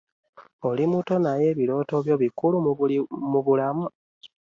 Oli 0.67 0.83
mutton 0.91 1.23
aye 1.33 1.45
ebirooto 1.53 1.95
byo 2.05 2.15
bikulu 2.23 2.55
mu 3.31 3.39
bulamu. 3.45 3.85